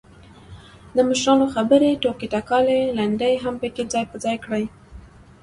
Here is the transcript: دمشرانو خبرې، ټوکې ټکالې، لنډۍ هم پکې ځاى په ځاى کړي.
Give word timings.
دمشرانو 0.97 1.45
خبرې، 1.55 1.99
ټوکې 2.01 2.27
ټکالې، 2.33 2.81
لنډۍ 2.97 3.33
هم 3.43 3.55
پکې 3.61 3.83
ځاى 3.93 4.05
په 4.11 4.17
ځاى 4.23 4.37
کړي. 4.45 4.65